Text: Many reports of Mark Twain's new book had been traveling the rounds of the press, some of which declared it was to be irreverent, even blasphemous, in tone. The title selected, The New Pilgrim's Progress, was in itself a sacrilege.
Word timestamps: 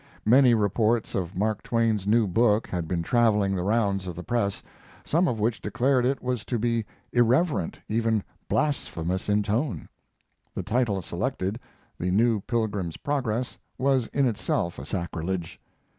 Many 0.25 0.55
reports 0.55 1.13
of 1.13 1.35
Mark 1.35 1.61
Twain's 1.61 2.07
new 2.07 2.25
book 2.25 2.65
had 2.65 2.87
been 2.87 3.03
traveling 3.03 3.53
the 3.55 3.61
rounds 3.61 4.07
of 4.07 4.15
the 4.15 4.23
press, 4.23 4.63
some 5.05 5.27
of 5.27 5.39
which 5.39 5.61
declared 5.61 6.07
it 6.07 6.23
was 6.23 6.43
to 6.45 6.57
be 6.57 6.85
irreverent, 7.13 7.79
even 7.87 8.23
blasphemous, 8.49 9.29
in 9.29 9.43
tone. 9.43 9.87
The 10.55 10.63
title 10.63 11.03
selected, 11.03 11.59
The 11.99 12.09
New 12.09 12.41
Pilgrim's 12.47 12.97
Progress, 12.97 13.59
was 13.77 14.07
in 14.07 14.25
itself 14.25 14.79
a 14.79 14.87
sacrilege. 14.87 15.61